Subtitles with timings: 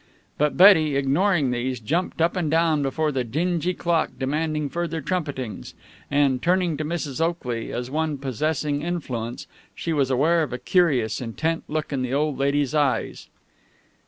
[0.39, 5.75] But Betty, ignoring these, jumped up and down before the dingy clock, demanding further trumpetings,
[6.09, 7.21] and, turning to Mrs.
[7.23, 9.45] Oakley, as one possessing influence,
[9.75, 13.27] she was aware of a curious, intent look in the old lady's eyes.